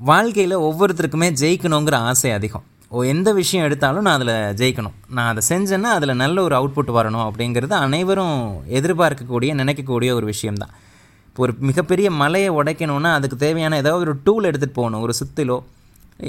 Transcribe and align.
வாழ்க்கையில் 0.00 0.54
ஒவ்வொருத்தருக்குமே 0.66 1.28
ஜெயிக்கணுங்கிற 1.40 1.96
ஆசை 2.08 2.30
அதிகம். 2.38 2.64
ஓ 2.94 3.02
எந்த 3.12 3.28
விஷயம் 3.38 3.64
எடுத்தாலும் 3.66 4.04
நான் 4.06 4.16
அதில் 4.18 4.34
ஜெயிக்கணும். 4.60 4.96
நான் 5.16 5.28
அதை 5.32 5.42
செஞ்சேன்னா 5.48 5.90
அதில் 5.98 6.12
நல்ல 6.22 6.36
ஒரு 6.46 6.54
அவுட்புட் 6.58 6.90
வரணும் 6.96 7.24
அப்படிங்கிறது 7.28 7.74
அனைவரும் 7.84 8.36
எதிர்பார்க்கக்கூடிய 8.78 9.52
நினைக்கக்கூடிய 9.60 10.10
ஒரு 10.18 10.26
விஷயம்தான். 10.32 10.72
இப்போ 11.28 11.42
ஒரு 11.46 11.52
மிகப்பெரிய 11.68 12.08
மலையை 12.22 12.50
உடைக்கணும்னா 12.58 13.10
அதுக்கு 13.18 13.36
தேவையான 13.36 13.76
ஏதாவது 13.82 14.04
ஒரு 14.06 14.14
டூல் 14.26 14.48
எடுத்துகிட்டு 14.50 14.78
போகணும். 14.80 15.02
ஒரு 15.06 15.14
சுத்திலோ 15.20 15.56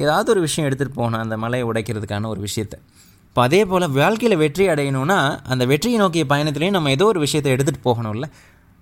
ஏதாவது 0.03 0.31
ஒரு 0.33 0.41
விஷயம் 0.47 0.67
எடுத்துகிட்டு 0.69 0.99
போகணும் 0.99 1.23
அந்த 1.25 1.37
மலையை 1.43 1.65
உடைக்கிறதுக்கான 1.71 2.29
ஒரு 2.33 2.41
விஷயத்தை. 2.47 2.79
இப்போ 3.29 3.41
அதே 3.47 3.61
போல் 3.71 3.87
வாழ்க்கையில் 3.99 4.41
வெற்றி 4.43 4.67
அடையணும்னா 4.73 5.19
அந்த 5.53 5.65
வெற்றியை 5.71 5.97
நோக்கிய 6.03 6.25
பயணத்துலேயும் 6.33 6.77
நம்ம 6.77 6.91
ஏதோ 6.97 7.05
ஒரு 7.13 7.19
விஷயத்தை 7.25 7.51
எடுத்துகிட்டு 7.55 7.87
போகணும்ல. 7.89 8.27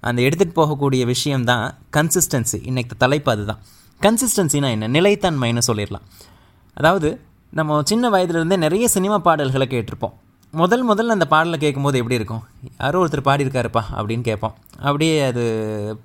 அந்த 0.04 0.20
எடுத்துகிட்டு 0.28 0.58
போகக்கூடிய 0.62 1.04
விஷயம் 1.06 1.48
தான் 1.52 1.66
கன்சிஸ்டன்சி 1.98 2.60
இன்றைக்கு 2.70 2.96
தலைப்பு 3.04 3.32
அதுதான். 3.32 3.62
கன்சிஸ்டன்சினா 4.02 4.70
என்ன? 4.76 4.88
நிலைத்தன்மைன்னு 4.88 5.62
சொல்லிடலாம். 5.68 6.06
அதாவது 6.78 7.10
நம்ம 7.54 7.82
சின்ன 7.84 8.10
வயதுலேருந்தே 8.10 8.58
நிறைய 8.58 8.88
சினிமா 8.88 9.18
பாடல்களை 9.18 9.68
கேட்டிருப்போம். 9.72 10.16
முதல் 10.54 10.84
முதல்ல 10.90 11.16
அந்த 11.18 11.28
பாடலை 11.34 11.58
கேட்கும்போது 11.60 11.98
எப்படி 11.98 12.18
இருக்கும்? 12.20 12.44
யாரோ 12.80 13.00
ஒருத்தர் 13.06 13.28
பாடியிருக்காருப்பா 13.28 13.82
அப்படின்னு 13.98 14.26
கேட்போம். 14.30 14.56
அப்படியே 14.80 15.16
அது 15.30 15.44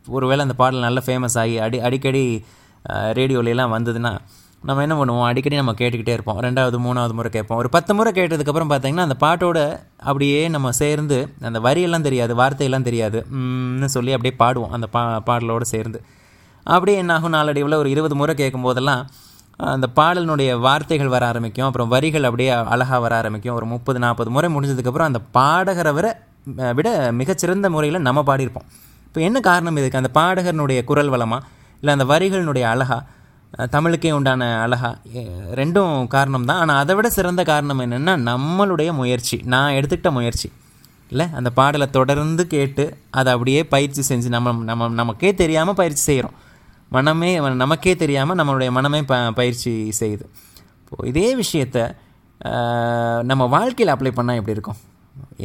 ஒருவேளை 0.07 0.41
அந்த 0.41 0.55
பாடல் 0.55 0.87
நல்ல 0.87 1.03
ஃபேமஸ் 1.07 1.37
ஆகி 1.43 1.59
அடி 1.67 1.81
அடிக்கடி 1.81 2.25
ரேடியோலலாம் 3.19 3.75
வந்ததுன்னா 3.77 4.13
நம்ம 4.69 4.83
என்ன 4.83 4.95
பண்ணுவோம்? 5.01 5.27
அடிக்கடி 5.31 5.57
நம்ம 5.57 5.73
கேட்டுக்கிட்டே 5.73 6.15
இருப்போம். 6.17 6.41
ரெண்டாவது 6.47 6.79
மூணாவது 6.87 7.15
முறை 7.19 7.31
கேட்போம். 7.31 7.59
ஒரு 7.59 7.69
பத்து 7.69 7.93
முறை 7.95 8.11
கேட்டதுக்கப்புறம் 8.13 8.73
பார்த்தீங்கன்னா 8.73 9.07
அந்த 9.09 9.17
பாட்டோட 9.27 9.59
அப்படியே 10.09 10.41
நம்ம 10.49 10.73
சேர்ந்து 10.83 11.19
அந்த 11.41 11.61
வரியெல்லாம் 11.61 12.07
தெரியாது 12.09 12.35
வார்த்தையெல்லாம் 12.35 12.89
தெரியாதுன்னு 12.89 13.91
சொல்லி 13.97 14.15
அப்படியே 14.17 14.35
பாடுவோம். 14.43 14.75
அந்த 14.79 14.87
பா 14.97 15.03
பாடலோடு 15.27 15.69
சேர்ந்து. 15.75 16.01
அப்படியே 16.65 16.97
என்னாகும்? 17.03 17.35
நாளடைவில் 17.37 17.81
ஒரு 17.83 17.91
இருபது 17.95 18.15
முறை 18.15 18.35
கேட்கும் 18.35 18.67
போதெல்லாம் 18.69 19.03
அந்த 19.75 19.87
பாடலினுடைய 19.99 20.51
வார்த்தைகள் 20.67 21.13
வர 21.15 21.25
ஆரம்பிக்கும். 21.27 21.67
அப்புறம் 21.69 21.89
வரிகள் 21.95 22.27
அப்படியே 22.29 22.51
அழகாக 22.75 23.01
வர 23.07 23.15
ஆரம்பிக்கும். 23.17 23.55
ஒரு 23.55 23.67
முப்பது 23.73 23.99
நாற்பது 23.99 24.31
முறை 24.37 24.49
முடிஞ்சதுக்கப்புறம் 24.57 25.09
அந்த 25.11 25.21
பாடகரை 25.39 25.95
விட 25.99 26.09
விட 26.79 26.89
மிகச்சிறந்த 27.21 27.67
முறையில் 27.71 28.07
நம்ம 28.07 28.21
பாடியிருப்போம். 28.29 28.69
இப்போ 29.07 29.21
என்ன 29.21 29.39
காரணம் 29.49 29.77
இதுக்கு? 29.81 30.01
அந்த 30.03 30.11
பாடகர்னுடைய 30.19 30.81
குரல் 30.91 31.11
வளமா? 31.15 31.39
இல்லை 31.81 31.93
அந்த 31.97 32.07
வரிகளினுடைய 32.13 32.65
அழகா? 32.73 32.99
தமிழுக்கே 33.75 34.11
உண்டான 34.17 34.49
அழகா? 34.65 34.91
ரெண்டும் 35.61 36.07
காரணம் 36.15 36.45
தான். 36.51 36.61
ஆனால் 36.63 36.81
அதை 36.83 36.95
விட 36.95 37.09
சிறந்த 37.11 37.43
காரணம் 37.51 37.81
என்னென்னா 37.85 38.15
நம்மளுடைய 38.31 38.91
முயற்சி. 39.01 39.37
நான் 39.55 39.77
எடுத்துக்கிட்ட 39.79 40.11
முயற்சி. 40.19 40.49
இல்லை 41.13 41.27
அந்த 41.39 41.51
பாடலை 41.59 41.91
தொடர்ந்து 41.91 42.43
கேட்டு 42.47 42.85
அதை 43.11 43.31
அப்படியே 43.33 43.63
பயிற்சி 43.75 44.03
செஞ்சு 44.11 44.29
நம்ம 44.29 44.53
நம்ம 44.71 44.89
நமக்கே 45.01 45.33
தெரியாமல் 45.43 45.79
பயிற்சி 45.81 46.03
செய்கிறோம். 46.09 46.37
மனமே 46.97 47.31
நமக்கே 47.63 47.93
தெரியாமல் 48.03 48.39
நம்மளுடைய 48.41 48.71
மனமே 48.77 49.01
ப 49.11 49.17
பயிற்சி 49.41 49.73
செய்யுது. 50.01 50.25
இப்போது 50.85 51.09
இதே 51.13 51.29
விஷயத்த 51.43 51.79
நம்ம 53.31 53.43
வாழ்க்கையில் 53.57 53.95
அப்ளை 53.95 54.13
பண்ணால் 54.19 54.39
எப்படி 54.41 54.57
இருக்கும்? 54.59 54.79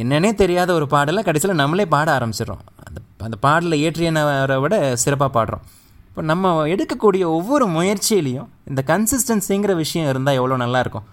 என்னன்னே 0.02 0.30
தெரியாத 0.42 0.70
ஒரு 0.78 0.86
பாடலை 0.94 1.22
கடைசியில் 1.26 1.60
நம்மளே 1.62 1.84
பாட 1.94 2.08
ஆரம்பிச்சிடுறோம். 2.18 2.62
அந்த 2.86 2.98
அந்த 3.26 3.36
பாடலை 3.44 3.76
இயற்றியனவரை 3.82 4.56
விட 4.64 4.76
சிறப்பாக 5.02 5.30
பாடுறோம். 5.36 5.64
இப்போ 6.08 6.22
நம்ம 6.30 6.52
எடுக்கக்கூடிய 6.74 7.24
ஒவ்வொரு 7.38 7.64
முயற்சியிலையும் 7.76 8.48
இந்த 8.70 8.82
கன்சிஸ்டன்சிங்கிற 8.90 9.72
விஷயம் 9.82 10.08
இருந்தால் 10.12 10.38
எவ்வளோ 10.40 10.56
நல்லாயிருக்கும் 10.64 11.06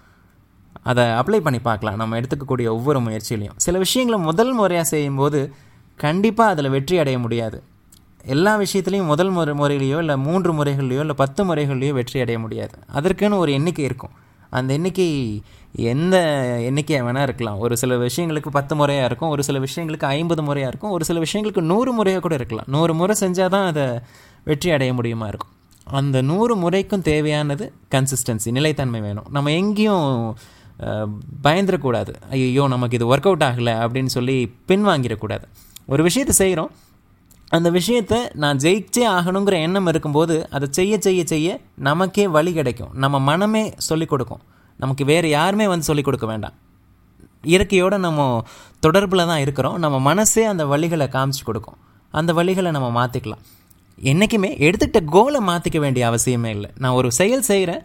அதை 0.90 1.04
அப்ளை 1.20 1.40
பண்ணி 1.46 1.60
பார்க்கலாம். 1.68 1.98
நம்ம 2.02 2.16
எடுத்துக்கக்கூடிய 2.20 2.68
ஒவ்வொரு 2.76 3.00
முயற்சியிலையும். 3.06 3.58
சில 3.66 3.74
விஷயங்களை 3.84 4.18
முதல் 4.28 4.52
முறையாக 4.58 4.86
செய்யும்போது 4.94 5.40
கண்டிப்பாக 6.04 6.52
அதில் 6.54 6.74
வெற்றி 6.76 6.96
அடைய 7.02 7.18
முடியாது. 7.24 7.58
எல்லா 8.32 8.52
விஷயத்துலையும் 8.62 9.10
முதல் 9.12 9.32
முறை 9.36 9.52
முறையிலையோ 9.60 9.98
இல்லை 10.02 10.16
மூன்று 10.26 10.50
முறைகள்லையோ 10.58 11.00
இல்லை 11.04 11.16
பத்து 11.22 11.40
முறைகள்லையோ 11.48 11.92
வெற்றி 11.98 12.18
அடைய 12.24 12.38
முடியாது. 12.44 12.76
அதற்குன்னு 12.98 13.40
ஒரு 13.44 13.50
எண்ணிக்கை 13.58 13.84
இருக்கும். 13.88 14.14
அந்த 14.58 14.70
எண்ணிக்கை 14.78 15.08
எந்த 15.92 16.16
எண்ணிக்கையாக 16.68 17.04
வேணால் 17.06 17.26
இருக்கலாம். 17.28 17.58
ஒரு 17.64 17.74
சில 17.82 17.96
விஷயங்களுக்கு 18.04 18.50
பத்து 18.56 18.74
முறையாக 18.80 19.08
இருக்கும் 19.10 19.32
ஒரு 19.34 19.42
சில 19.48 19.58
விஷயங்களுக்கு 19.64 20.06
ஐம்பது 20.18 20.42
முறையாக 20.48 20.70
இருக்கும் 20.72 20.92
ஒரு 20.96 21.04
சில 21.08 21.18
விஷயங்களுக்கு 21.24 21.62
நூறு 21.72 21.92
முறையாக 21.98 22.22
கூட 22.26 22.34
இருக்கலாம். 22.40 22.68
நூறு 22.74 22.94
முறை 23.00 23.16
செஞ்சால் 23.22 23.52
தான் 23.54 23.66
அதை 23.72 23.86
வெற்றி 24.50 24.70
அடைய 24.76 24.92
முடியுமா 24.98 25.28
இருக்கும். 25.32 25.52
அந்த 25.86 26.16
நூறு 26.30 26.54
முறைக்கும் 26.62 27.04
தேவையானது 27.10 27.64
கன்சிஸ்டன்சி 27.94 28.50
நிலைத்தன்மை 28.58 29.00
வேணும். 29.06 29.28
நம்ம 29.36 29.52
எங்கேயும் 29.60 30.08
பயந்துடக்கூடாது 31.46 32.12
ஐயோ 32.36 32.64
நமக்கு 32.74 32.96
இது 32.98 33.06
ஒர்க் 33.12 33.28
அவுட் 33.30 33.46
ஆகலை 33.48 33.74
அப்படின்னு 33.82 34.12
சொல்லி 34.16 34.36
பின்வாங்கிடக்கூடாது. 34.70 35.44
ஒரு 35.92 36.02
விஷயத்தை 36.08 36.34
செய்கிறோம் 36.40 36.70
அந்த 37.56 37.68
விஷயத்தை 37.70 38.18
நான் 38.34 38.56
ஜெயிச்சே 38.56 39.02
ஆகணுங்கிற 39.16 39.56
எண்ணம் 39.66 39.88
இருக்கும்போது 39.92 40.34
அதை 40.50 40.68
செய்ய 40.70 40.94
செய்ய 41.06 41.20
செய்ய 41.32 41.48
நமக்கே 41.88 42.24
வழி 42.36 42.52
கிடைக்கும். 42.52 42.92
நம்ம 42.94 43.16
மனமே 43.28 43.64
சொல்லிக் 43.88 44.12
கொடுக்கும். 44.12 44.42
நமக்கு 44.80 45.04
வேறு 45.04 45.28
யாருமே 45.28 45.66
வந்து 45.72 45.84
சொல்லிக் 45.84 46.04
கொடுக்க 46.04 46.26
வேண்டாம். 46.26 46.54
இயற்கையோடு 47.42 47.98
நம்ம 47.98 48.20
தொடர்பில் 48.86 49.26
தான் 49.26 49.40
இருக்கிறோம். 49.40 49.78
நம்ம 49.78 49.96
மனசே 49.98 50.44
அந்த 50.44 50.64
வழிகளை 50.64 51.06
காமிச்சு 51.16 51.44
கொடுக்கும். 51.44 51.78
அந்த 52.10 52.32
வழிகளை 52.32 52.70
நம்ம 52.70 52.88
மாற்றிக்கலாம் 53.00 53.42
என்றைக்குமே 54.10 54.50
எடுத்துக்கிட்ட 54.66 55.00
கோலை 55.04 55.40
மாற்றிக்க 55.46 55.78
வேண்டிய 55.78 56.04
அவசியமே 56.10 56.50
இல்லை. 56.56 56.70
நான் 56.78 56.92
ஒரு 56.92 57.12
செயல் 57.12 57.48
செய்கிறேன் 57.50 57.82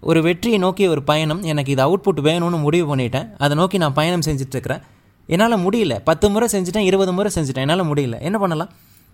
ஒரு 0.00 0.22
வெற்றியை 0.22 0.58
நோக்கி 0.58 0.84
ஒரு 0.86 1.02
பயணம் 1.02 1.42
எனக்கு 1.42 1.72
இது 1.72 1.82
அவுட்புட் 1.86 2.20
வேணும்னு 2.28 2.58
முடிவு 2.60 2.86
பண்ணிட்டேன். 2.96 3.28
அதை 3.38 3.54
நோக்கி 3.56 3.78
நான் 3.78 3.98
பயணம் 4.00 4.26
செஞ்சிட்ருக்கிறேன். 4.26 4.82
என்னால் 5.26 5.58
முடியல. 5.58 5.94
பத்து 6.04 6.26
முறை 6.30 6.48
செஞ்சுட்டேன் 6.52 6.88
இருபது 6.90 7.12
முறை 7.12 7.30
செஞ்சுட்டேன். 7.34 7.64
என்னால் 7.66 7.90
முடியல. 7.92 8.18
என்ன 8.20 8.38
பண்ணலாம்? 8.38 8.72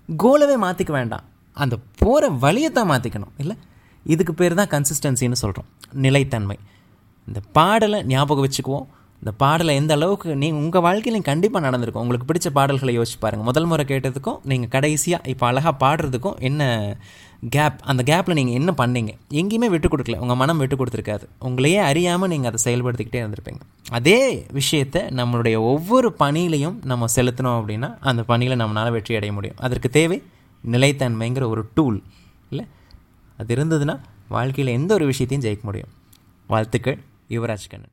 கோலவே 0.08 0.56
மாற்றிக்க 0.64 0.92
வேண்டாம். 0.98 1.24
அந்த 1.56 1.74
போகிற 2.00 2.28
வழியை 2.44 2.70
தான் 2.70 2.90
மாற்றிக்கணும் 2.90 3.34
இல்லை? 3.42 3.56
இதுக்கு 4.06 4.32
பேர் 4.34 4.58
தான் 4.60 4.70
கன்சிஸ்டன்சின்னு 4.74 5.38
சொல்கிறோம் 5.42 5.68
நிலைத்தன்மை. 6.04 6.56
இந்த 7.28 7.40
பாடலை 7.58 7.98
ஞாபகம் 8.12 8.44
வச்சுக்குவோம். 8.46 8.86
இந்த 9.22 9.32
பாடலை 9.42 9.72
எந்த 9.80 9.92
அளவுக்கு 9.98 10.28
நீங்கள் 10.42 10.60
உங்கள் 10.62 10.84
வாழ்க்கையிலையும் 10.86 11.28
கண்டிப்பாக 11.28 11.64
நடந்திருக்கும். 11.66 12.04
உங்களுக்கு 12.04 12.28
பிடிச்ச 12.30 12.48
பாடல்களை 12.58 12.94
யோசிச்சு 12.98 13.20
பாருங்கள் 13.24 13.48
முதல் 13.50 13.68
முறை 13.72 13.84
கேட்டதுக்கும் 13.92 14.38
நீங்கள் 14.52 14.72
கடைசியாக 14.76 15.28
இப்போ 15.32 15.46
அழகாக 15.50 15.74
பாடுறதுக்கும் 15.84 16.38
என்ன 16.48 16.62
கேப் 17.50 17.72
அந்த 17.80 18.02
கேப்பில் 18.02 18.32
நீங்கள் 18.32 18.54
என்ன 18.54 18.74
பண்ணீங்க? 18.76 19.12
எங்கேயுமே 19.30 19.70
விட்டு 19.70 19.88
கொடுக்கல. 19.88 20.16
உங்கள் 20.16 20.36
மனம் 20.36 20.58
விட்டு 20.58 20.84
கொடுத்துருக்காது. 20.84 21.22
உங்களையே 21.40 21.76
அறியாமல் 21.76 22.28
நீங்கள் 22.28 22.52
அதை 22.52 22.60
செயல்படுத்திக்கிட்டே 22.64 23.20
இருந்திருப்பீங்க. 23.22 23.60
அதே 23.90 24.46
விஷயத்தை 24.52 25.02
நம்மளுடைய 25.02 25.56
ஒவ்வொரு 25.56 26.14
பணியிலையும் 26.18 26.84
நம்ம 26.84 27.06
செலுத்தினோம் 27.16 27.58
அப்படின்னா 27.62 27.96
அந்த 28.00 28.22
பணியில் 28.22 28.58
நம்மளால் 28.58 28.90
வெற்றி 28.90 29.14
அடைய 29.14 29.32
முடியும். 29.32 29.56
அதற்கு 29.56 29.90
தேவை 29.90 30.22
நிலைத்தன்மைங்கிற 30.70 31.46
ஒரு 31.48 31.68
டூல் 31.74 32.02
இல்லை? 32.50 32.66
அது 33.36 33.54
இருந்ததுன்னா 33.54 34.00
வாழ்க்கையில் 34.28 34.74
எந்த 34.74 34.94
ஒரு 34.94 35.06
விஷயத்தையும் 35.06 35.44
ஜெயிக்க 35.46 35.62
முடியும். 35.62 35.88
வாழ்த்துக்கள் 36.46 36.98
யுவராஜ் 37.28 37.70
கண்ணன். 37.70 37.92